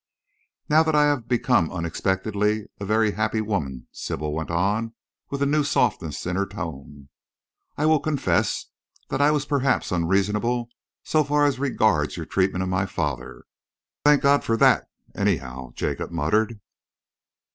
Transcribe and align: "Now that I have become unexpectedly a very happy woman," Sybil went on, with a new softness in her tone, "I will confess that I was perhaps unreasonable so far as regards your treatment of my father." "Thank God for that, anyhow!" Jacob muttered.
"Now 0.67 0.81
that 0.81 0.95
I 0.95 1.03
have 1.05 1.27
become 1.27 1.71
unexpectedly 1.71 2.65
a 2.79 2.85
very 2.85 3.11
happy 3.11 3.39
woman," 3.39 3.87
Sybil 3.91 4.33
went 4.33 4.49
on, 4.49 4.95
with 5.29 5.43
a 5.43 5.45
new 5.45 5.63
softness 5.63 6.25
in 6.25 6.35
her 6.35 6.47
tone, 6.47 7.09
"I 7.77 7.85
will 7.85 7.99
confess 7.99 8.65
that 9.09 9.21
I 9.21 9.29
was 9.29 9.45
perhaps 9.45 9.91
unreasonable 9.91 10.69
so 11.03 11.23
far 11.23 11.45
as 11.45 11.59
regards 11.59 12.17
your 12.17 12.25
treatment 12.25 12.63
of 12.63 12.69
my 12.69 12.87
father." 12.87 13.43
"Thank 14.03 14.23
God 14.23 14.43
for 14.43 14.57
that, 14.57 14.89
anyhow!" 15.13 15.71
Jacob 15.75 16.09
muttered. 16.09 16.59